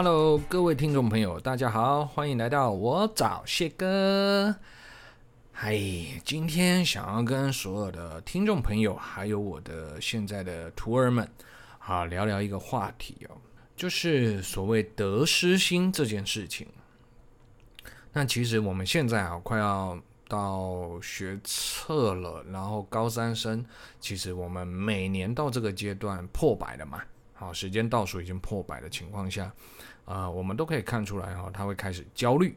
[0.00, 4.54] Hello，各位听众朋友，大家好，欢迎来到我找谢哥。
[5.50, 5.76] 嗨，
[6.24, 11.28] 今天想要跟所有的听众朋友，还有我的现在的徒儿们，
[11.80, 13.36] 啊，聊聊一个话题哦，
[13.74, 16.68] 就是所谓得失心这件事情。
[18.12, 23.66] 那其实我们现在啊，快要到学测了，然后高三生，
[23.98, 27.02] 其实我们每年到这个阶段破百了嘛。
[27.34, 29.52] 好，时间倒数已经破百的情况下，
[30.08, 32.56] 啊、我们都可以看出来哈、他会开始焦虑。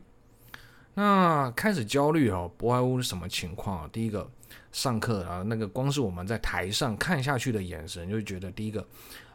[0.93, 3.89] 那开始焦虑哦，不外乎是什么情况？
[3.91, 4.29] 第一个，
[4.71, 8.81] 上课啊，那个光是我们在台上看下去的眼神，就觉得第一个，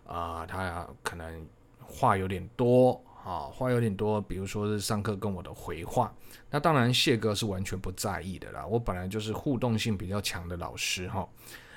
[0.07, 1.47] 啊、呃，他可能
[1.83, 4.21] 话有点多啊，话有点多。
[4.21, 6.11] 比如说是上课跟我的回话，
[6.51, 8.67] 那当然谢哥是完全不在意的啦。
[8.67, 11.27] 我本来就是互动性比较强的老师哈、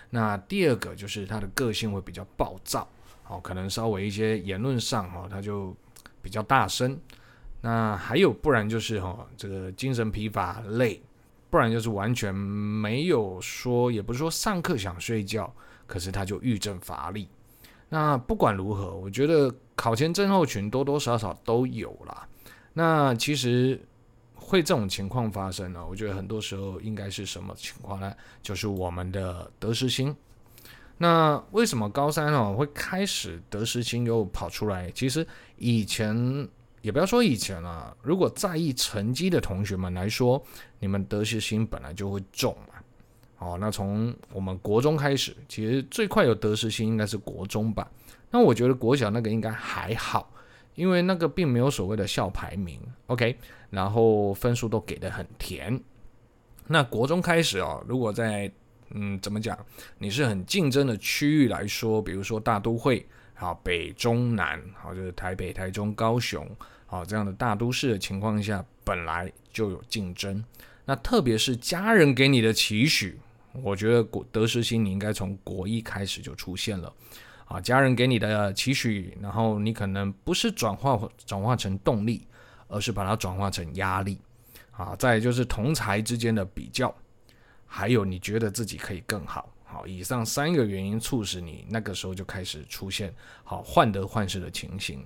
[0.10, 2.88] 那第二个就是他的个性会比较暴躁。
[3.28, 5.76] 哦，可能稍微一些言论上哈，他就
[6.22, 7.00] 比较大声。
[7.62, 11.02] 那还有，不然就是哈，这个精神疲乏累，
[11.50, 15.54] 不然就是完全没有说，也不是说上课想睡觉，
[15.86, 17.28] 可是他就郁症乏力。
[17.90, 22.28] 那不管如何，我觉得考前症候群多多少少都有啦。
[22.72, 23.82] 那其实
[24.36, 28.14] 会这种情况发生呢，我觉得很多时候应该是什么情况呢？
[28.42, 30.16] 就是我们的得失心。
[31.02, 34.92] 那为什么高三哦会开始得失心又跑出来？
[34.92, 36.48] 其实以前
[36.82, 40.44] 也不要说以前了，如果在意成绩的同学们来说，
[40.80, 42.76] 你们得失心本来就会重嘛。
[43.38, 47.90] 哦，那从我们国中开始，其实最快有得失心应该是国中吧。
[48.30, 50.30] 那我觉得国小那个应该还好，
[50.76, 52.78] 因为那个并没有所谓的校排名
[53.08, 53.38] ，OK，
[53.70, 55.82] 然后分数都给的很甜。
[56.68, 58.52] 那国中开始哦，如果在
[58.92, 59.58] 嗯，怎么讲？
[59.98, 66.48] 你是很竞争的区域来说，比如说大都会，好，北中南，好，就是台北、台中、高雄，
[66.86, 70.44] 好，这样的大都市的情况下，本来就有竞争。
[70.86, 73.20] 那特别是家人给你的期许，
[73.62, 76.92] 我觉得国得失心你应该从国一开始就出现了。
[77.46, 82.28] 啊，家人给你的期许，然后你可能不是转化转化成动力，
[82.68, 84.20] 而是把它转化成压力。
[84.72, 86.96] 啊，再就是同侪之间的比较。
[87.72, 93.14] 还有，你觉得自己可以更好，好，以上三个原因促使你那个时候就开始出现
[93.44, 95.06] 好患得患失的情形。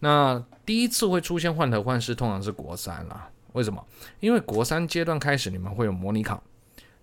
[0.00, 3.30] 那第一次会出现患得患失，通常是国三啦。
[3.52, 3.82] 为什么？
[4.18, 6.42] 因为国三阶段开始，你们会有模拟考。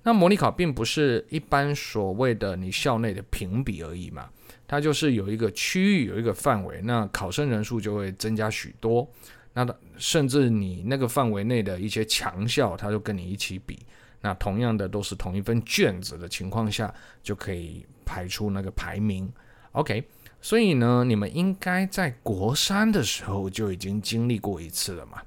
[0.03, 4.29] 那模拟考并不是一般所谓的你校内的评比而已嘛，
[4.67, 9.09] 它就是有一个区域，有一个范围，那考生人数就会增加许多。
[9.53, 9.67] 那
[9.97, 13.79] 甚至你那个范围内的一些强校，它就跟你一起比。
[14.21, 16.93] 那同样的都是同一份卷子的情况下，
[17.23, 19.31] 就可以排出那个排名。
[19.73, 20.03] OK，
[20.41, 25.21] 所以呢，你们应该在国三的时候就已经经历过一次了嘛。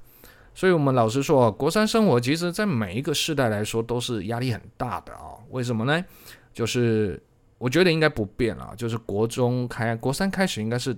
[0.53, 5.33] 所以我们老实说，国三生活其实在每一个世代来说都是压力很大的啊。
[5.49, 6.05] 为什么呢？
[6.53, 7.19] 就是
[7.57, 10.95] 我觉得应该不变啊，就是国中开，国三开始应该是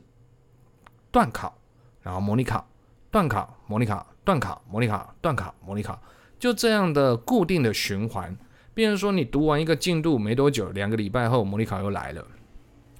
[1.12, 1.58] 段考，
[2.02, 2.68] 然后模拟考，
[3.10, 5.98] 段考，模拟考，段考，模拟考，段考，模拟考。
[6.38, 8.38] 就这样的固定的循环，
[8.74, 12.26] 比如说你读完一个进度没多久，两个礼拜后模拟考又来了，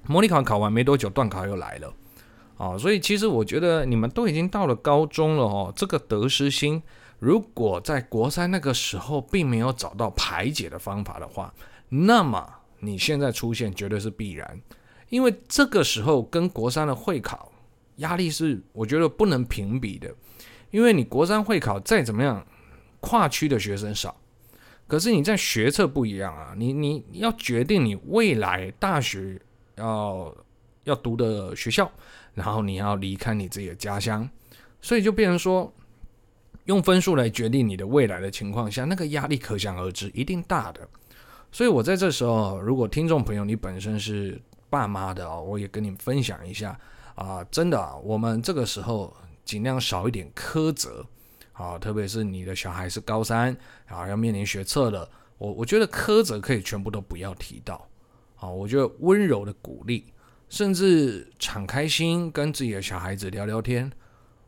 [0.06, 1.92] 模拟考考完没多久，段考又来了，
[2.56, 6.82] 哦，所以其实我觉得你们都已经到了高中了哦，这个得失心，
[7.18, 11.52] 如果在国三那个时候并没有找到排解的方法的话，
[11.90, 12.48] 那么
[12.80, 14.60] 你现在出现绝对是必然，
[15.10, 17.52] 因为这个时候跟国三的会考
[17.96, 20.14] 压力是我觉得不能评比的，
[20.70, 22.44] 因为你国三会考再怎么样。
[23.00, 24.14] 跨区的学生少，
[24.86, 26.54] 可是你在学测不一样啊！
[26.56, 29.40] 你你要决定你未来大学
[29.76, 30.34] 要
[30.84, 31.90] 要读的学校，
[32.34, 34.28] 然后你要离开你自己的家乡，
[34.80, 35.72] 所以就变成说，
[36.64, 40.88] 用分数来决定你的未来的情况下，那个压力可想而知，一定大的。
[41.52, 46.78] 所以我在这时候，如果听众朋友你本身是爸妈的哦，我也跟你分享一下
[47.14, 51.04] 啊，真的啊，我们这个时候尽量少一点苛责。
[51.56, 53.56] 啊，特别是你的小孩是高三，
[53.86, 55.08] 啊，要面临学测了，
[55.38, 57.88] 我我觉得苛责可以全部都不要提到，
[58.36, 60.12] 啊，我觉得温柔的鼓励，
[60.50, 63.90] 甚至敞开心跟自己的小孩子聊聊天，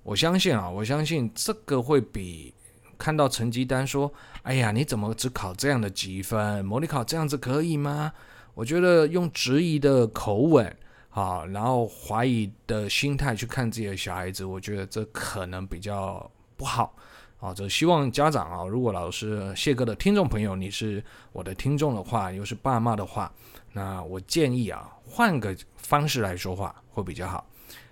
[0.03, 2.53] 我相信啊，我相信这个会比
[2.99, 4.13] 看到成绩单说，
[4.43, 6.63] 哎呀，你怎么只考这样的几分？
[6.63, 8.13] 模拟考这样子可以吗？
[8.53, 10.77] 我觉得用质疑的口吻，
[11.09, 16.31] 啊，然后怀疑的心态去看自己的小孩子，我觉得这可能比较。
[16.59, 16.93] 不好
[17.39, 17.55] 啊！
[17.55, 21.03] 这希望家长啊，如果老师谢哥的听众朋友，你是
[21.33, 23.33] 我的听众的话，又是爸妈的话，
[23.73, 27.49] 那我建议啊，换个方式来说话会比较好。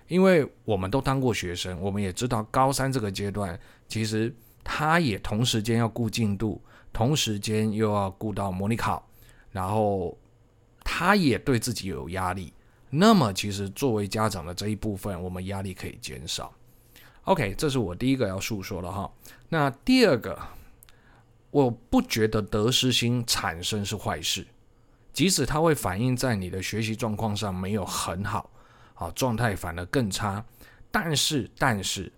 [0.09, 4.33] 因为我们都当过学生，我们也知道高三这个阶段，其实
[4.65, 6.61] 他也同时间要顾进度，
[6.91, 9.01] 同时间又要顾到模拟考，
[9.49, 10.17] 然后
[10.83, 12.53] 他也对自己有压力。
[12.89, 16.53] 那么，其实作为家长的这一部分，我们压力可以减少。
[17.27, 19.11] OK，这是我第一个要诉说的哈。
[19.49, 20.39] 那第二个，
[21.51, 24.47] 我不觉得得失心产生是坏事，
[25.11, 28.49] 即使它会反映在你的学习状况上没有很好。
[28.93, 30.45] 好，状态反而更差。
[30.89, 32.09] 但是，但是，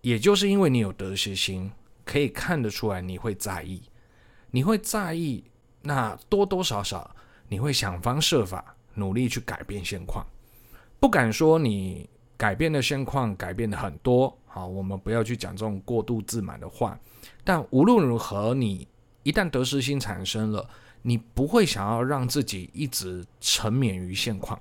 [0.00, 1.68] 也就是因为你有得失心，
[2.04, 3.82] 可以看得出来你会在意，
[4.52, 5.42] 你会在意，
[5.82, 7.16] 那多多少少
[7.48, 10.24] 你会想方设法努力去改变现况。
[11.00, 12.08] 不敢说你
[12.40, 16.98] 改变的现况改变的很多，好，我们不要去讲这种过度自满的话。
[17.44, 18.88] 但无论如何，你
[19.24, 20.66] 一旦得失心产生了，
[21.02, 24.58] 你不会想要让自己一直沉湎于现况。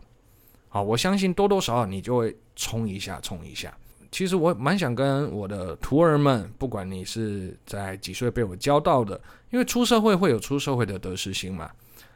[0.68, 3.74] 好，我相信多多少少你就会冲一下，冲一下。
[4.12, 9.18] 其实我蛮想跟我的徒儿们，不管你是在几岁被我教到的，
[9.52, 11.72] 因为出社会会有出社会的得失心嘛，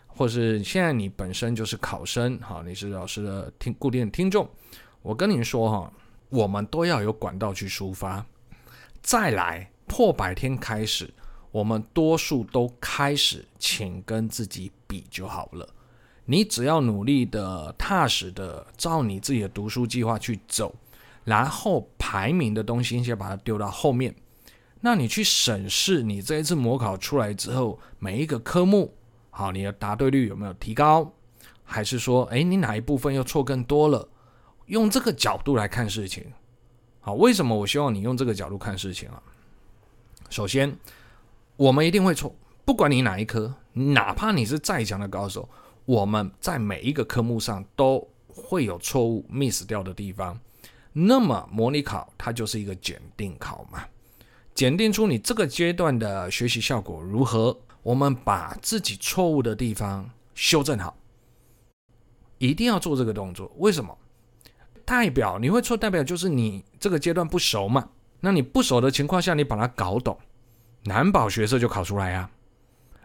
[0.07, 4.45] 或是现在你本身就是考生，好，你是老师的听固定的听众，
[5.03, 5.93] 我跟你说哈，
[6.29, 8.25] 我们都要有管道去抒发。
[9.01, 11.13] 再来破百天开始，
[11.51, 15.67] 我们多数都开始，请跟自己比就好了。
[16.25, 20.73] 你只要努力的、踏实的，照你自己的读书计划去走，
[21.25, 24.15] 然后排名的东西先把它丢到后面。
[24.79, 28.93] 那你去审视你这一次模考出来之后，每一个科目，
[29.31, 31.11] 好，你的答对率有没有提高？
[31.65, 34.07] 还是说，诶，你哪一部分又错更多了？
[34.67, 36.25] 用这个角度来看事情。
[36.99, 39.21] 好，为什么我希望你用这个角度看事情啊？
[40.29, 40.73] 首先，
[41.57, 42.33] 我们一定会错，
[42.63, 45.47] 不管你哪一科，哪怕你是再强的高手。
[45.85, 50.39] 我们在每一个科目上都会有错误 miss 掉的地方，
[50.93, 53.83] 那么模拟考它就是一个检定考嘛，
[54.55, 60.95] 检定出你这个阶段的学习效果如何，我们把自己错误的地方修正好，
[62.37, 63.51] 一定要做这个动作。
[63.57, 63.97] 为什么？
[64.85, 67.89] 代表你会错，代表就是你这个阶段不熟嘛。
[68.19, 70.17] 那你不熟的情况下，你把它搞懂，
[70.83, 72.29] 难保学测就考出来啊。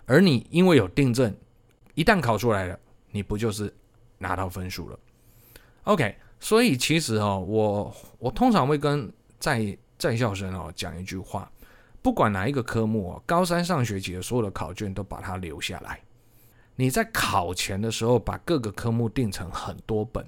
[0.06, 1.34] 而你因为有订正。
[1.94, 2.78] 一旦考出来了，
[3.10, 3.74] 你不就是
[4.18, 4.96] 拿到分数了
[5.82, 11.50] ？OK，所以其实哦，我我通常会跟在在校生哦讲一句话：
[12.00, 16.00] 不管哪一个科目哦，高三上学期的所有的考卷都把它留下来。
[16.76, 20.24] 你在考前的时候把各个科目订成很多本，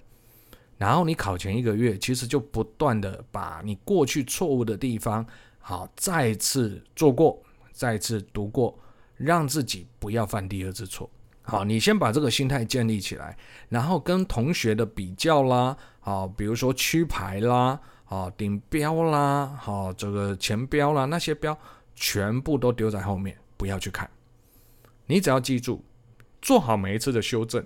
[0.81, 5.27] 然后你考前一个月其实就不断的把你过去错误的地方
[5.59, 7.39] 好再次做过，
[7.71, 8.75] 再次读过，
[9.19, 11.11] 让自己不要犯第二次错。
[11.43, 13.37] 好，你先把这个心态建立起来，
[13.69, 21.57] 然后跟同学的比较啦，好，比如说区牌啦，好，顶标啦，好，这个前标啦，那些标
[21.95, 24.09] 全部都丢在后面，不要去看。
[25.05, 25.85] 你只要记住，
[26.41, 27.63] 做好每一次的修正，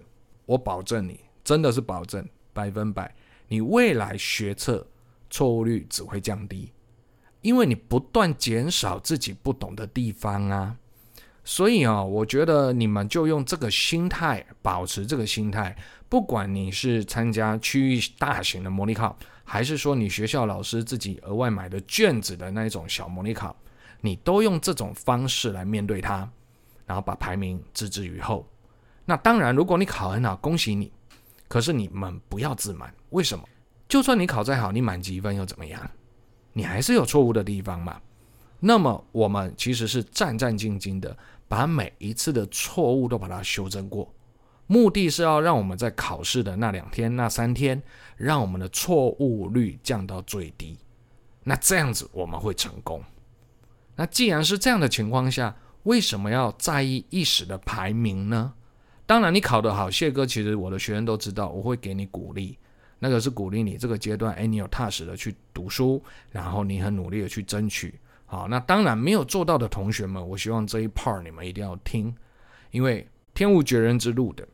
[0.46, 3.14] 我保证你，真的是保证百分百，
[3.48, 4.86] 你未来学测
[5.28, 6.72] 错误率只会降低，
[7.42, 10.76] 因为你不断减少自己不懂的地方啊。
[11.46, 15.76] 所以啊，我觉得你们就用这个心态，保持这个心态，
[16.08, 19.14] 不管你是参加区域大型的模拟考，
[19.44, 23.54] 还是说你学校老师自己额外买的卷子的那一种小模拟考，
[24.00, 26.26] 你都用这种方式来面对它，
[26.86, 28.48] 然后把排名置之于后。
[29.04, 30.90] 那当然，如果你考很好，恭喜你。
[31.54, 33.44] 可是你们不要自满，为什么？
[33.86, 35.88] 就算你考再好，你满级分又怎么样？
[36.52, 38.00] 你还是有错误的地方嘛。
[38.58, 41.16] 那么我们其实是战战兢兢的。
[41.46, 44.12] 把每一次的错误都把它修正过，
[44.66, 47.80] 目的是要让我们在考试的那两天、那三天，
[48.16, 50.76] 让我们的错误率降到最低。
[51.44, 53.00] 那这样子我们会成功。
[53.94, 58.54] 那既然是这样的情况下，为什么要在意一时的排名呢？
[59.06, 62.58] 当然，你考得好，谢哥，其实我的学生都知道，我会给你鼓励。
[62.98, 67.94] 那个是鼓励你这个阶段，诶，你有踏实的去读书，然后你很努力的去争取。
[68.24, 72.14] 好，那当然没有做到的同学们，我希望这一 part 你们一定要听，
[72.70, 74.46] 因为天无绝人之路的。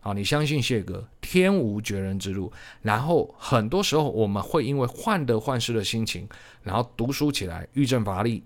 [0.00, 2.52] 好，你相信谢哥，天无绝人之路。
[2.80, 6.28] 然后很多时候我们会因为患得患失的心情，
[6.64, 8.42] 然后读书起来欲振乏力，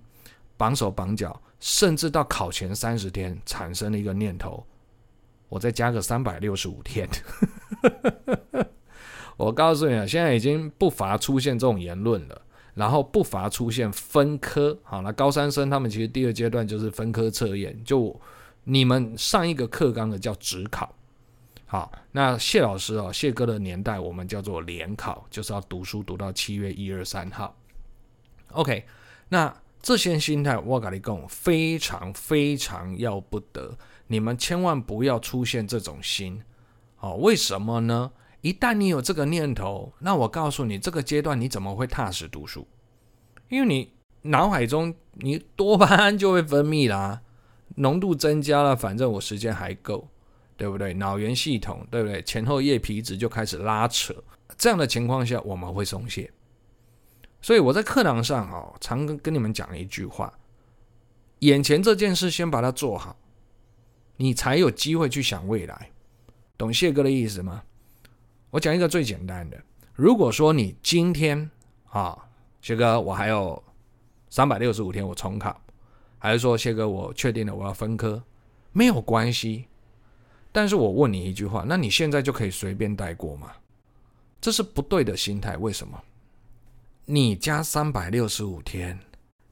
[0.58, 4.62] 绑手绑脚，甚至到考前三十天产生了一个念头，
[5.48, 7.08] 我再加个三百六十五天。
[9.36, 12.42] 我告诉你啊，现在已经不乏出现这种言论了。
[12.74, 18.14] 然后不乏出现分科，好，那高三生他们其实第二阶段就是分科测验，就
[18.64, 20.94] 你们上一个课纲的叫职考，
[21.64, 27.56] 好，那谢老师哦，谢哥的年代我们叫做联考，就是要读书读到七月一二三号。
[28.52, 28.84] OK，
[29.30, 33.74] 那这些心态我跟你讲，非常非常要不得，
[34.06, 36.42] 你们千万不要出现这种心。
[37.00, 38.10] 哦，为什么呢？
[38.40, 42.66] 一旦你有这个念头，那我告诉你，这个阶段你怎么会踏实读书？
[43.48, 47.22] 因为你脑海中你多巴胺就会分泌啦，
[47.76, 50.08] 浓度增加了，反正我时间还够。
[50.58, 50.94] 对不对？
[50.94, 52.22] 脑源系统，对不对？
[52.22, 54.14] 前后叶皮质就开始拉扯，
[54.56, 56.32] 这样的情况下，我们会松懈。
[57.42, 60.32] 所以我在课堂上哦，常跟跟你们讲一句话：
[61.40, 63.14] 眼前这件事先把它做好，
[64.16, 65.90] 你才有机会去想未来。
[66.58, 67.62] 懂谢哥的意思吗？
[68.50, 69.62] 我讲一个最简单的：
[69.94, 71.50] 如果说你今天
[71.90, 72.16] 啊，
[72.62, 73.62] 谢哥，我还有
[74.30, 75.60] 三百六十五天我重考，
[76.18, 78.22] 还是说谢哥，我确定了我要分科，
[78.72, 79.66] 没有关系。
[80.50, 83.52] 但是我问你一句话，那你现在就可以随便带过吗？
[84.40, 85.56] 这是不对的心态。
[85.58, 86.02] 为什么？
[87.04, 88.98] 你加三百六十五天，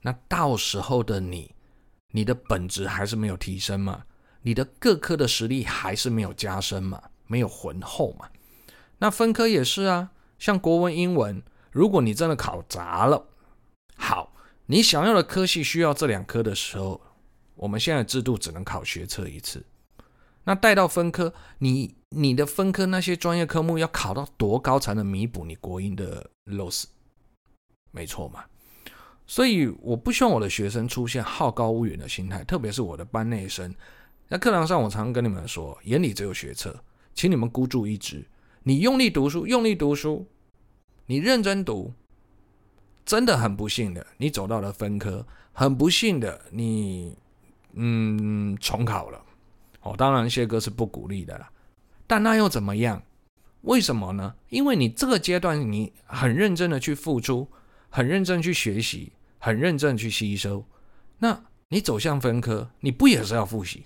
[0.01, 1.55] 那到时候的你，
[2.11, 4.03] 你的本质还是没有提升嘛？
[4.47, 7.03] 你的各科的实力还是没有加深嘛？
[7.27, 8.29] 没有浑厚嘛？
[8.99, 13.27] 那分科也是啊，像国文、英文，如果你真的考砸了，
[13.97, 14.35] 好，
[14.67, 17.01] 你想要的科系需要这两科的时候，
[17.55, 19.65] 我们现在制度只能考学测一次。
[20.45, 26.85] 那带到分科，你你的分科那些专业科目要考到多高才能弥补你国英的 loss？
[27.91, 28.45] 没错嘛。
[29.27, 33.75] 所以我不希望我的学生出现好高骛远的心态，特别是我的班内生。
[34.29, 36.83] 在课堂上，我常常跟你们说，眼里只有学测，
[37.15, 38.27] 请你们孤注一掷，
[38.63, 40.27] 你用力读书，用力读书，
[41.07, 41.93] 你认真读。
[43.05, 47.15] 真的很不幸的，你走到了分科，很不幸的，你
[47.75, 49.23] 嗯重考了。
[49.83, 51.51] 哦，当然谢哥是不鼓励的啦，
[52.07, 53.03] 但那又怎么样？
[53.61, 54.35] 为什么呢？
[54.49, 57.47] 因为你这个阶段你很认真的去付出，
[57.91, 60.65] 很认真去学习，很认真去吸收，
[61.19, 63.85] 那你走向分科，你不也是要复习？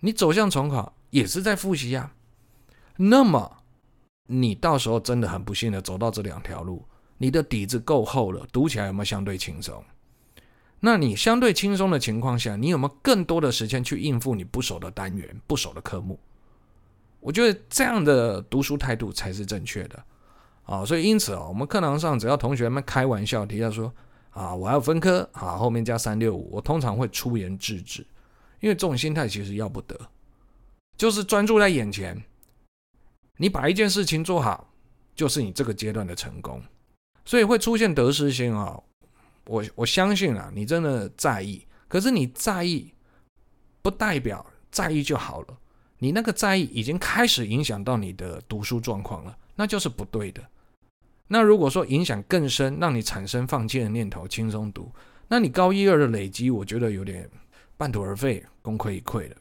[0.00, 2.12] 你走向重考也是在复习呀。
[2.96, 3.58] 那么
[4.26, 6.84] 你到时候真的很不幸的走到这两条路，
[7.18, 9.82] 你的底子够厚了，读起来有没有相对轻松？
[10.80, 16.18] 那你相对轻松的情况下，你有没有更多的时间去应付你不熟的单元、不熟的科目？
[17.20, 20.00] 我觉得这样的读书态度才是正确的
[20.64, 20.84] 啊！
[20.84, 23.92] 所以因此啊，我们课堂上只要同学们开玩笑提到说
[24.30, 28.06] 啊，我要分科啊，后面加三六五，我通常会出言制止，
[28.66, 29.96] 因为这种心态其实要不得，
[30.96, 32.20] 就是专注在眼前，
[33.36, 34.72] 你把一件事情做好，
[35.14, 36.60] 就是你这个阶段的成功，
[37.24, 38.76] 所以会出现得失心啊。
[39.44, 42.92] 我我相信啊，你真的在意，可是你在意，
[43.82, 45.56] 不代表在意就好了。
[45.98, 50.44] 你那个在意已经开始影响到你的读书状况了，那就是不对的。
[51.28, 54.90] 那如果说影响更深，让你产生放弃的念头，轻松读，
[55.28, 57.30] 那你高一二的累积，我觉得有点
[57.76, 59.36] 半途而废，功亏一篑了。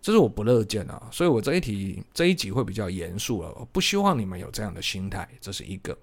[0.00, 5.96] 这是我不乐见啊，所以我这一题这一集会比较严肃了，我不希望你们有这样的心态，这是一个。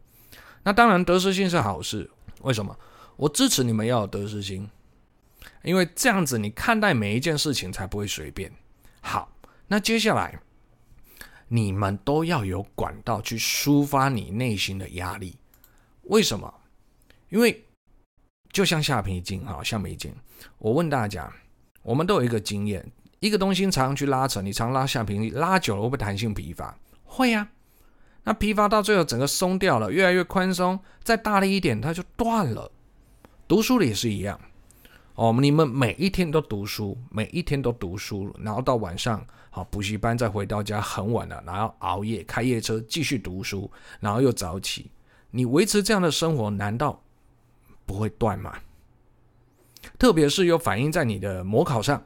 [0.63, 2.09] 那当然得失心是好事，
[2.41, 2.77] 为什么？
[3.15, 4.69] 我支持你们要有得失心，
[5.63, 8.51] 因为这样子你看待每一件事情才不会随便。
[8.99, 9.31] 好，
[9.67, 10.37] 那接下来
[11.47, 15.37] 你们都要有管道去抒发你内心的压力。
[16.03, 16.53] 为什么？
[17.29, 17.63] 因为
[18.51, 20.13] 就像橡皮筋哈，橡皮筋。
[20.57, 21.33] 我问大家，
[21.85, 22.83] 我们都有一个经验，
[23.19, 26.75] 一个东西常去拉扯，你常拉橡皮筋，拉久了会不会弹性疲乏？
[27.03, 27.47] 会呀。
[28.23, 32.71] 那疲乏到最后整个松掉了，越来越宽松，再大力一点，它就断了。
[33.47, 34.39] 读书的也是一样，
[35.13, 44.89] 哦，你们每一天都读书，每一天都读书，然后到晚上，好补习班再回到家很晚了，然后熬夜开夜车继续读书，然后又早起，
[45.29, 46.99] 你维持这样的生活，难道
[47.85, 48.57] 不会断吗？
[49.97, 52.03] 特别是有反映在你的模考上，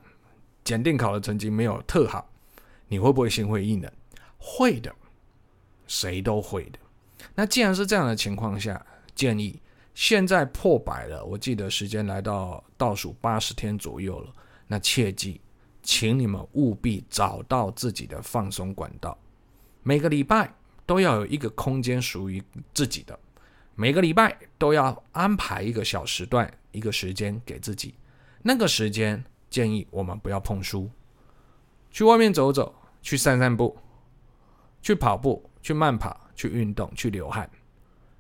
[0.64, 2.30] 检定考的成绩没有特好，
[2.88, 3.92] 你会不会心灰意冷？
[4.38, 4.94] 会的，
[5.88, 6.80] 谁都会的。
[7.36, 9.62] 那既然是这样的情况下，建议。
[9.96, 14.34] 现在破百了，我记得时间来到倒数八十天左右了。
[14.66, 15.42] 那切记，
[15.84, 19.18] 请你们务必找到自己的放松管道。
[19.84, 20.54] 每个礼拜
[20.86, 22.42] 都要有一个空间属于
[22.74, 23.20] 自己的，
[23.76, 27.96] 每个礼拜都要安排一个小时段、一个时间给自己。
[28.42, 30.90] 那个时间建议我们不要碰书，
[31.92, 33.78] 去外面走走，去散散步，
[34.82, 37.50] 去跑步，去慢跑，去运动，去流汗。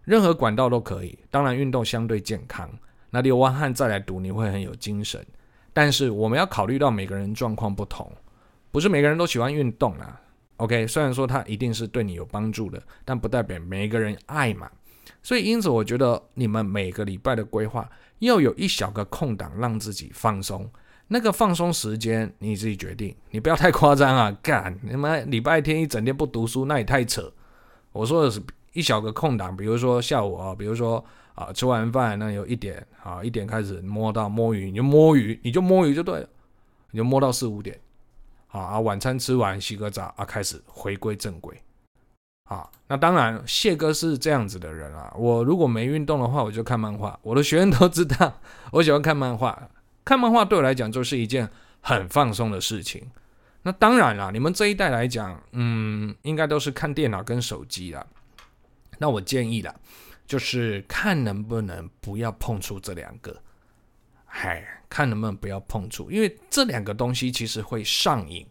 [0.04, 2.70] 任何管道都可以，当然运动相对健康。
[3.12, 5.26] 那流完汗再来读，你会很有精神。
[5.72, 8.12] 但是我们要考虑到每个人状况不同，
[8.72, 10.20] 不是每个人都喜欢运动啊。
[10.58, 14.70] OK，虽然说它一定是对你有帮助的，但不代表每一个人爱嘛。
[15.22, 17.90] 所以因此，我觉得你们每个礼拜的规划
[18.20, 20.70] 要有一小个空档，让自己放松。
[21.08, 24.32] 那个放松时间你自己决定，你不要太夸张啊！
[24.44, 27.32] 干，你妈礼拜天一整天不读书，那也太扯。
[27.92, 28.40] 我说的是
[28.74, 36.30] 一小个空档，比如说下午啊，比如说啊吃完饭那有一点啊一点开始摸到摸鱼，你就摸鱼，你就摸鱼就对了，
[36.92, 37.80] 你就摸到四五点。
[38.50, 38.80] 啊啊！
[38.80, 41.56] 晚餐吃完，洗个澡啊，开始回归正轨。
[42.50, 45.14] 啊，那当然，谢哥是这样子的人啊。
[45.16, 47.18] 我如果没运动的话，我就看漫画。
[47.22, 48.42] 我的学员都知道，
[48.74, 49.70] 我喜欢看漫画。
[50.04, 51.48] 看漫画对我来讲就是一件
[51.82, 53.08] 很放松的事情。
[53.62, 58.04] 那当然啦，你们这一代来讲，嗯，应该都是看电脑跟手机啦。
[58.98, 59.76] 那我建议啦，
[60.26, 63.36] 就是看能不能不要碰触这两个。
[64.26, 68.44] 嗨，看能不能不要碰触，因为这两个东西其实会上瘾。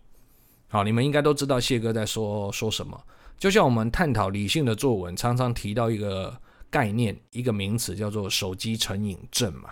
[0.68, 3.02] 好，你们应该都知道谢哥在说说什么。
[3.38, 6.36] 就像我们探讨理性的作文，常常提到一个
[6.68, 9.70] 概念、一个名词，叫做“手机成瘾症”嘛。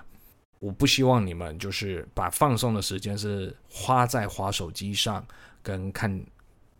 [0.58, 5.24] 我不希望你们就是把放松的时间是花在滑手机上、
[5.62, 6.24] 跟看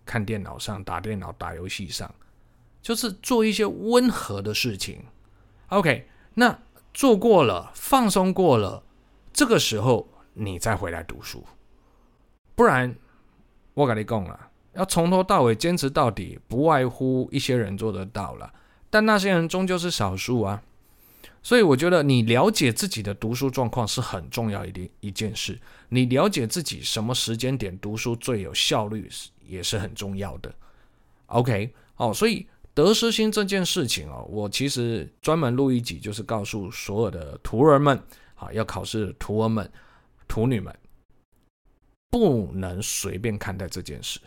[0.05, 2.13] 看电脑上、打电脑、打游戏上，
[2.81, 5.05] 就是做一些温和的事情。
[5.69, 6.59] OK，那
[6.95, 8.83] 做过了，放松过了。
[9.33, 11.45] 这个时候你再回来读书，
[12.55, 12.97] 不然
[13.75, 14.46] 我跟你讲了，
[14.77, 18.53] 要从头到尾坚持到底，不外乎一些人做得到了，
[18.91, 20.63] 但那些人终究是少数啊。
[21.43, 29.09] 所以我觉得你了解自己的读书状况是很重要一点一件事，你了解自己什么时间点读书最有效率
[29.47, 30.55] 也是很重要的。
[31.27, 38.01] OK，哦，所以得失心这件事情哦，我其实专门录一集，就是告诉所有的徒儿们。
[38.35, 39.67] 啊，要考试的徒儿们、
[40.29, 40.71] 徒女们，
[42.11, 44.21] 不能随便看待这件事，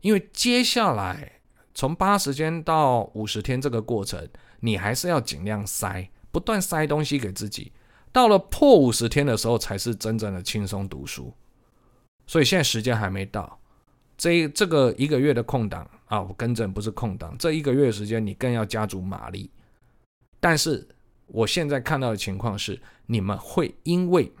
[0.00, 1.40] 因为接下来
[1.74, 4.28] 从八十天到五十天这个过程，
[4.60, 7.72] 你还是要尽量塞，不断塞东西给自己。
[8.12, 11.32] 到了破五十天的时候，才是真正的轻松读书。
[12.26, 13.60] 所以现在时间还没到，
[14.16, 19.50] 这这个一个月的空档啊，我更正不是空档，这一个月时间你更要加足马力。
[20.40, 20.88] 但是。
[21.32, 24.32] 我现在看到的情况是，你们会因为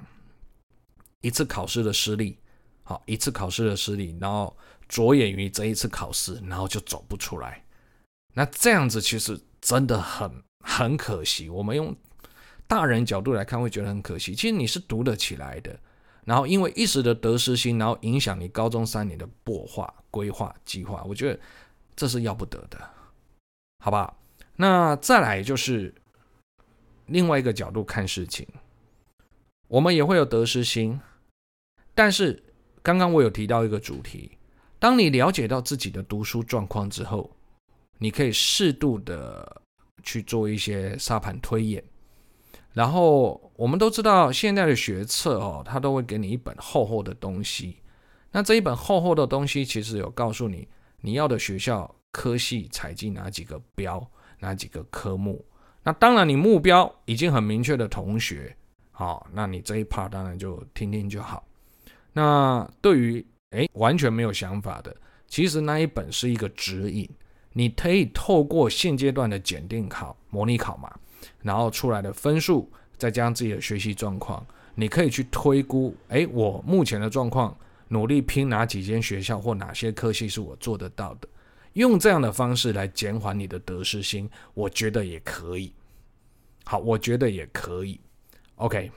[1.20, 2.36] 一次考试的失利，
[2.82, 4.56] 好，一次考试的失利，然后
[4.90, 7.64] 着眼于这一次考试，然后就走不出来。
[8.34, 10.30] 那这样子其实真的很
[10.62, 11.48] 很可惜。
[11.48, 11.96] 我们用
[12.66, 14.34] 大人角度来看，会觉得很可惜。
[14.34, 15.80] 其实你是读得起来的，
[16.26, 21.02] 然后因为一时的得失心，然后影响你高中三年的破划、规划、计划。
[21.04, 21.40] 我觉得
[21.96, 22.78] 这是要不得的，
[23.78, 24.14] 好吧？
[24.56, 25.94] 那再来就是。
[27.06, 28.46] 另外一个角度看事情，
[29.66, 31.00] 我们也会有得失心，
[31.92, 32.40] 但是
[32.84, 34.38] 刚刚我有提到一个主题，
[34.80, 37.30] 当你了解到自己的读书状况之后，
[37.98, 39.62] 你可以适度的
[40.02, 41.84] 去做一些沙盘推演。
[42.72, 47.76] 然后我们都知道现在的学测哦，它都会给你一本厚厚的东西。
[48.32, 50.66] 那这一本厚厚的东西其实有告诉你
[51.00, 54.04] 你要的学校科系采进哪几个标，
[54.38, 55.44] 哪几个科目。
[55.82, 58.56] 那当然，你目标已经很明确的同学，
[58.92, 61.44] 好，那你这一 part 当然就听听就好。
[62.12, 67.08] 那对于诶完全没有想法的，其实那一本是一个指引，
[67.52, 70.92] 你可以透过现阶段的检定考、模拟考嘛，
[71.42, 77.56] 然后出来的分数，再加上自己的学习状况，你可以去推估，诶，我目前的状况，
[77.88, 81.28] 努力拼哪几间学校或哪些科系是我做得到的。
[81.72, 85.72] 用这样的方式来减缓你的得失心，我觉得也可以。
[86.64, 88.00] 好，我觉得也可以。
[88.54, 88.92] OK，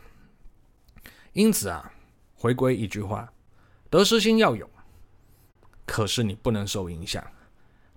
[1.32, 1.92] 因此啊，
[2.36, 3.33] 回归一句话，
[3.94, 4.68] 得失心要有，
[5.86, 7.24] 可是你不能受影响。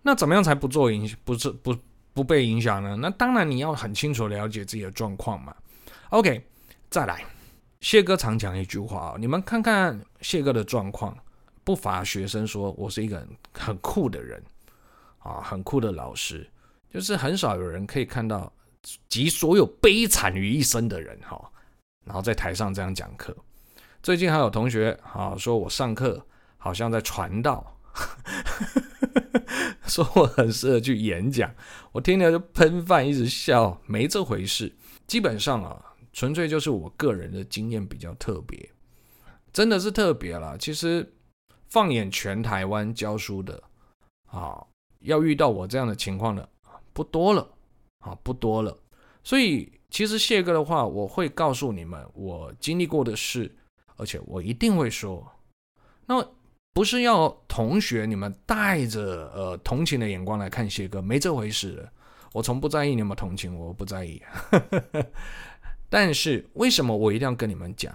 [0.02, 1.10] 那怎么样才不做影？
[1.24, 1.74] 不是不
[2.12, 2.94] 不被影响呢？
[2.96, 5.56] 那当然你要很清楚了解自己的状况嘛。
[6.10, 6.46] OK，
[6.90, 7.24] 再来，
[7.80, 11.16] 谢哥常讲一句话哦，你们看看谢哥的状况，
[11.64, 14.42] 不乏学生说我是一个很，很酷的人。
[15.20, 16.46] 啊，很酷的老师，
[16.92, 18.52] 就是很少有人可以看到
[19.08, 21.50] 集所有悲惨于一身的人哈，
[22.04, 23.34] 然后在台上这样讲课。
[24.06, 26.24] 最近还有同学啊说我上课
[26.58, 27.76] 好像在传道，
[29.82, 31.52] 说我很适合去演讲，
[31.90, 34.72] 我听了就喷饭，一直笑，没这回事。
[35.08, 38.70] 基本上啊，纯粹就是我个人的经验比较特别，
[39.52, 40.56] 真的是特别啦。
[40.56, 41.12] 其实
[41.68, 43.60] 放眼全台湾教书的
[44.26, 44.64] 啊。
[45.00, 46.48] 要遇到我这样的情况的
[46.92, 47.56] 不多了
[48.04, 48.78] 啊，不多了。
[49.24, 53.52] 所以其实谢哥的话，我会告诉你们我经历过的事，
[53.96, 55.26] 而且我一定会说。
[56.06, 56.24] 那
[56.72, 61.88] 不是要同学你们带着呃同情的眼光来看谢哥，没这回事。
[62.32, 64.22] 我从不在意你有没有同情我，不在意。
[65.88, 67.94] 但是为什么我一定要跟你们讲？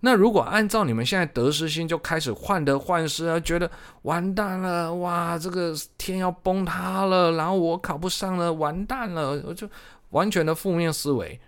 [0.00, 3.68] 那如果按照你们现在得失心就开始患得患失啊，觉得
[4.02, 9.68] 完蛋了，哇，这个天要崩塌了，然后我考不上了，完蛋了，我就
[10.10, 11.40] 完全的负面思维。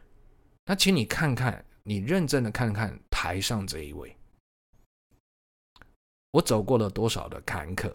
[0.66, 4.16] 那请你看看，你认真的看看台上这一位。
[6.32, 7.92] 我走过了多少的坎坷，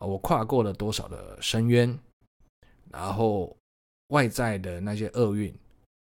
[0.00, 1.98] 我跨过了多少的深渊，
[2.90, 3.54] 然后
[4.08, 5.54] 外在的那些厄运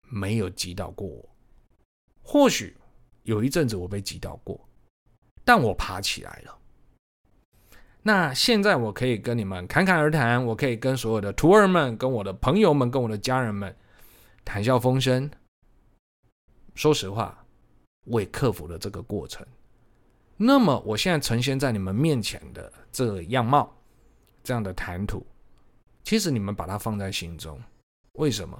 [0.08, 1.28] 没有击倒过我。
[2.22, 2.76] 或许
[3.24, 4.58] 有一阵子我被击倒过，
[5.44, 6.58] 但我爬起来了。
[8.00, 13.76] 那现在我可以跟你们侃侃而谈，我可以跟所有的徒儿们、跟我的朋友们、跟我的家人们
[14.46, 15.30] 谈笑风生。
[16.78, 17.36] 说实话，
[18.04, 19.44] 我也克服了这个过程。
[20.36, 23.76] 那么，我现在呈现在你们面前的这个样貌，
[24.44, 25.26] 这样的谈吐，
[26.04, 27.60] 其实你们把它放在心中。
[28.12, 28.56] 为什么？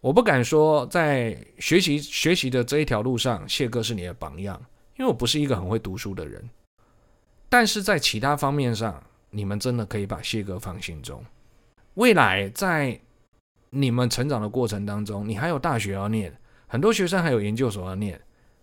[0.00, 4.64] 我不敢说在学习学习的这一条路上，谢哥是你的榜样，
[4.96, 6.48] 因为我不是一个很会读书的人。
[7.48, 11.20] 但是在其他方面上，你们真的可以把谢哥放心中。
[11.94, 13.00] 未来在
[13.70, 16.32] 你们成长的过程当中，你还有大学要念，
[16.66, 18.20] 很多学生还有研究所要念。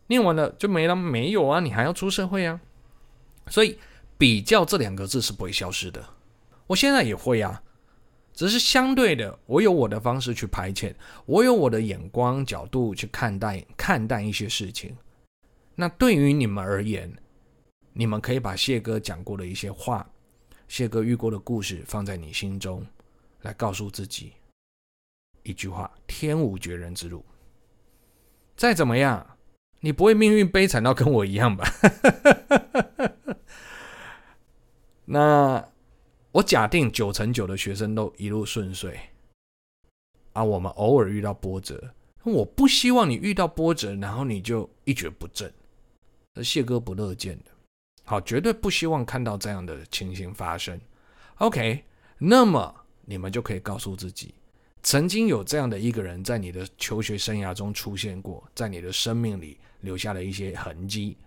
[0.07, 0.95] 念完了就没了？
[0.95, 2.59] 没有啊，你还要出社会啊。
[3.47, 3.79] 所以
[4.17, 6.05] 比较这两个字是不会消失的。
[6.67, 7.63] 我现在也会啊，
[8.33, 10.93] 只是相对的，我有我的方式去排遣，
[11.25, 14.95] 我有我的眼光角度去看待看待一些事情。
[15.75, 17.11] 那对于你们而言，
[17.93, 20.07] 你们可以把谢哥讲过的一些话，
[20.67, 22.85] 谢哥遇过的故事放在你心中，
[23.41, 24.33] 来告诉自己
[25.43, 27.23] 一句话：天无绝人之路。
[28.63, 29.35] 再怎么样。
[29.81, 31.67] 你不会命运悲惨到跟我一样吧？
[35.03, 35.67] 那
[36.31, 38.97] 我假定九成九的学生都一路顺遂
[40.31, 45.53] 啊，我们偶尔遇到波折，我不希望你遇到波折，然后你就一蹶不振，
[46.41, 47.51] 谢哥不乐见的。
[48.05, 50.79] 好，绝对不希望看到这样的情形发生。
[51.39, 51.83] OK，
[52.17, 52.73] 那么
[53.03, 54.33] 你们就可以告诉自己，
[54.83, 59.57] 曾经有这样的一个人在你的求学生涯中出现过，在你的生命里。
[59.83, 61.17] 留下了一些痕迹，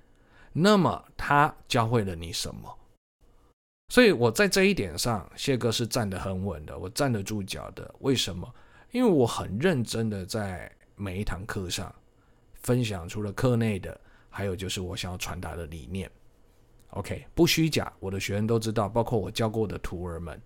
[0.51, 2.75] 那么他教会了你什么？
[3.91, 7.95] 所以我在这一点上，谢哥是站得很稳的，我站得住脚的。
[7.99, 8.51] 为什么？
[8.93, 11.95] 因为我很认真的在每一堂课上
[12.55, 16.11] 分享，除了课内的，还有就是我想要传达的理念。
[16.93, 20.41] OK，不虚假，我的学生都知道，包括我教过的徒儿们，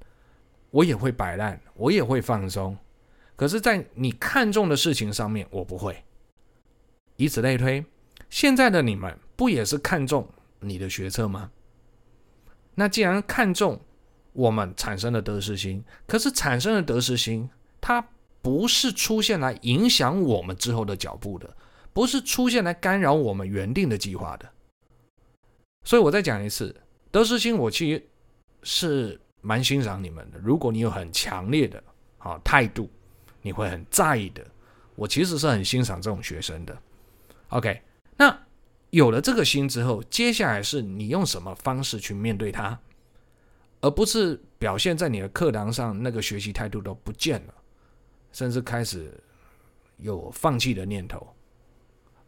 [0.72, 2.76] 我也会摆烂，我也会放松，
[3.40, 6.04] 可是，在你看重的事情上面，我不会。
[7.16, 7.82] 以此类推。
[8.28, 11.50] 现在的你们不也是看重你的学策吗？
[12.74, 13.80] 那既然看重，
[14.34, 17.48] 我们产生了得失心，可是产生了得失心，
[17.80, 18.06] 它
[18.42, 21.56] 不是出现来影响我们之后的脚步的，
[21.94, 24.46] 不是出现来干扰我们原定的计划的。
[25.84, 26.78] 所以我再讲一次，
[27.10, 28.06] 得失心，我其实
[28.64, 30.38] 是蛮欣赏你们的。
[30.40, 31.82] 如果你有很强烈的
[32.18, 32.90] 啊态度，
[33.42, 34.44] 你会很在意的，
[34.94, 36.76] 我其实是很欣赏这种学生的。
[37.48, 37.82] OK。
[38.16, 38.46] 那
[38.90, 42.78] 有了这个心之后，接下来是你用什么方式去面对他，
[43.80, 47.54] 而不是表现在你的课堂上那个学习态度都不见了，
[48.30, 49.18] 甚至开始
[49.96, 51.34] 有放弃的念头，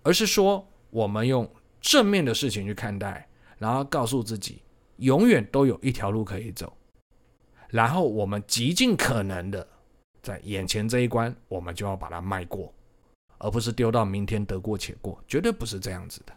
[0.03, 1.46] 而是说我们用
[1.81, 4.62] 正面的事情去看待，然后告诉自己
[4.96, 6.72] 永远都有一条路可以走，
[7.68, 9.68] 然后我们极尽可能的
[10.23, 12.73] 在眼前这一关，我们就要把它迈过。
[13.45, 16.33] 而不是丢到明天得过且过，绝对不是这样子的。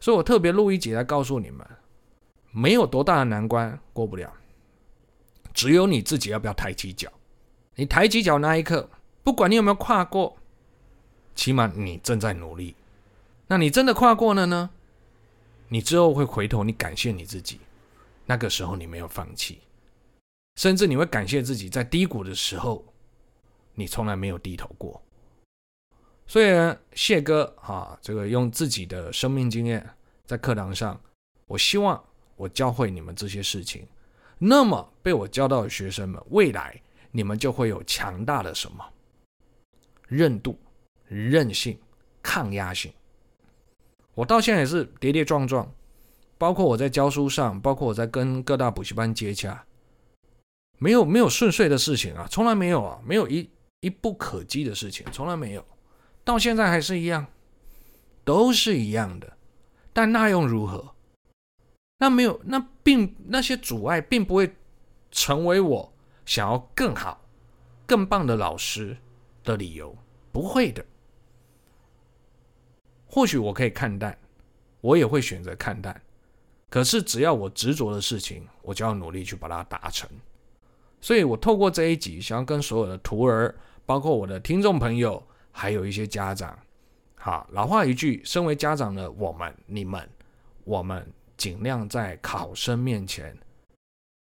[0.00, 1.66] 所以我特别录一集来告诉你们，
[2.50, 4.32] 没有多大的难关过不了，
[5.52, 7.12] 只有你自己要不要抬起脚。
[7.74, 8.88] 你抬起脚那一刻，
[9.22, 10.34] 不管你有没有跨过，
[11.34, 12.74] 起码你正在努力。
[13.46, 14.70] 那你真的跨过了呢？
[15.68, 17.60] 你之后会回头，你感谢你自己，
[18.24, 19.58] 那个时候你没有放弃，
[20.56, 22.82] 甚至你会感谢自己在低谷的时候，
[23.74, 25.00] 你从来没有低头过。
[26.26, 29.86] 所以呢，谢哥哈，这个用自己的生命经验
[30.24, 30.98] 在课堂上，
[31.46, 32.02] 我希望
[32.36, 33.86] 我教会你们这些事情，
[34.38, 38.82] 那么被我教到的学生们，未来你们就会有强大的什么
[40.08, 40.58] 韧度、
[41.06, 41.78] 韧性、
[42.22, 42.90] 抗压性。
[44.14, 45.70] 我到现在也是跌跌撞撞，
[46.38, 49.66] 包括我在教书上，包括我在跟各大补习班接洽，
[50.78, 53.50] 没有没有顺遂的事情啊，从来没有啊，没有一
[53.84, 55.62] 一不可及的事情，从来没有。
[56.24, 57.26] 到现在还是一样，
[58.24, 59.36] 都是一样的，
[59.92, 60.94] 但那又如何？
[61.98, 64.56] 那没有，那并那些阻碍并不会
[65.10, 65.92] 成为我
[66.24, 67.22] 想要更好、
[67.86, 68.96] 更棒的老师
[69.42, 69.94] 的理由，
[70.32, 70.82] 不会的。
[73.06, 74.18] 或许我可以看淡，
[74.80, 76.00] 我也会选择看淡。
[76.70, 80.08] 可是只要我执着的事情，我就要努力去把它达成。
[81.00, 83.54] 所以我透过这一集，想要跟所有的徒儿，
[83.86, 86.58] 包括我的听众朋友，还有一些家长，
[87.16, 90.08] 好，老话一句，身为家长的我们、你们，
[90.64, 93.36] 我们尽量在考生面前，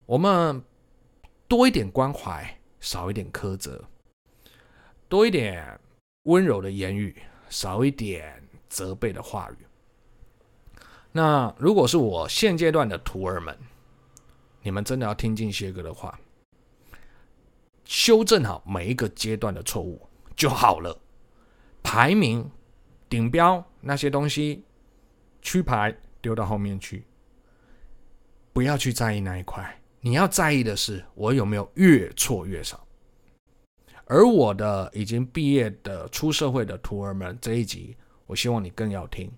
[0.06, 0.62] 我们
[1.46, 3.84] 多一点关怀，少一点苛责，
[5.08, 5.78] 多一点
[6.24, 7.14] 温柔的言语，
[7.48, 9.66] 少一点责备的话语。
[11.12, 13.58] 那如果是我现阶段的徒儿们，
[14.62, 16.18] 你们真的要听进些哥的话，
[17.90, 20.00] 修正好每一个阶段的错误
[20.36, 20.96] 就好了。
[21.82, 22.48] 排名、
[23.08, 24.64] 顶标那些东西，
[25.42, 27.04] 区牌丢到后面去，
[28.52, 29.82] 不要去在意那一块。
[30.00, 32.86] 你要在意的是我有没有越错越少。
[34.04, 39.28] 而我的已经毕业的出社会的徒儿们，这一集我希望你更要听，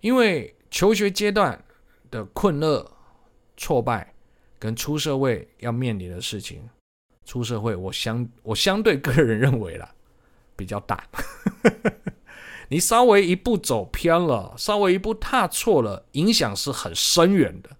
[0.00, 0.52] 因为。
[0.68, 1.64] 求学阶段
[2.10, 2.84] 的困厄、
[3.56, 4.12] 挫败，
[4.58, 6.68] 跟出社会要面临的事情，
[7.26, 9.90] 出社会我相我相对个人认为啦，
[10.56, 11.06] 比较大。
[12.68, 17.70] 你稍微一步走偏了，稍微一步踏错了，影响是很深远的。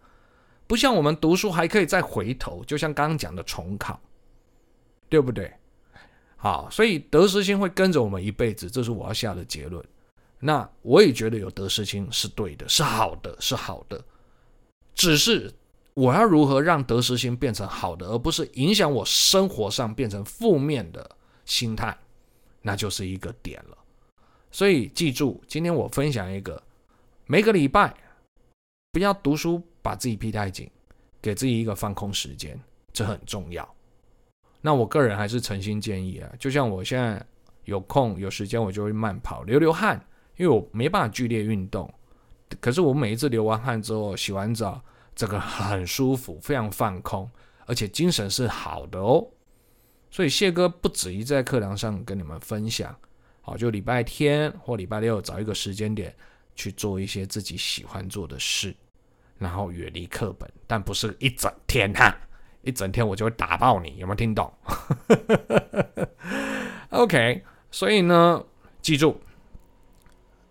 [0.66, 4.00] 不像我们读书还可以再回头，就像刚刚讲的重考，
[5.08, 5.52] 对不对？
[6.36, 9.84] 好，所以得失心会跟着我们一辈子，这是我要下的结论。
[10.38, 14.04] 那我也觉得有得失心是对的，是好的，是好的。
[14.94, 15.52] 只是
[15.96, 21.10] 我要如何让得失心变成好的，而不是影响我生活上变成负面的
[21.46, 21.96] 心态，
[22.60, 23.78] 那就是一个点了。
[24.50, 26.62] 所以记住，今天我分享一个，
[27.24, 27.94] 每个礼拜
[28.92, 30.70] 不要读书把自己逼太紧，
[31.22, 32.60] 给自己一个放空时间，
[32.92, 33.66] 这很重要。
[34.60, 37.24] 那我个人还是诚心建议啊，就像我现在
[37.64, 39.98] 有空有时间，我就会慢跑，流流汗。
[40.36, 41.90] 因为我没办法剧烈运动，
[42.60, 44.78] 可是我每一次流完汗之后洗完澡，
[45.16, 47.28] 这个很舒服，非常放空，
[47.64, 49.26] 而且精神是好的哦。
[50.10, 52.94] 所以谢哥不止一在课堂上跟你们分享，
[53.40, 56.14] 好，就礼拜天或礼拜六找一个时间点
[56.54, 58.72] 去做一些自己喜欢做的事，
[59.38, 62.16] 然后远离课本，但不是一整天哈，
[62.62, 64.52] 一整天我就会打爆你，有没有听懂？
[66.90, 68.44] OK，所以呢，
[68.82, 69.20] 记住。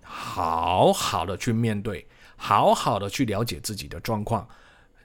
[0.01, 4.47] 好好的去面对，好好的去了解自己的状况，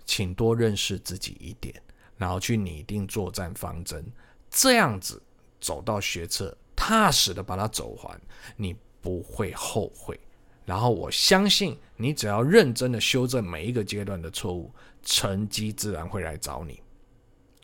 [0.05, 1.75] 请多认识自己一点，
[2.17, 4.05] 然后去拟定作战方针，
[4.51, 5.23] 这样子
[5.61, 8.21] 走到学测，踏实的把它走完，
[8.57, 10.19] 你不会后悔。
[10.67, 16.81] 然后我相信，你只要认真的修正每一个阶段的错误，成绩自然会来找你。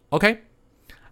[0.09, 0.42] OK，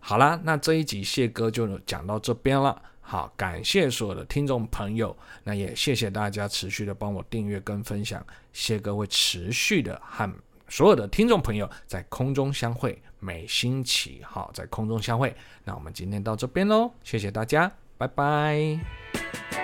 [0.01, 2.83] 好啦，那这一集谢哥就讲到这边了。
[3.07, 5.14] 好，感谢所有的听众朋友，
[5.45, 10.33] 那也谢谢大家持续的帮我订阅跟分享，谢哥会持续的和
[10.69, 19.63] 所有的听众朋友在空中相会，每星期好在空中相会，那我们今天到这边喽，谢谢大家，拜拜。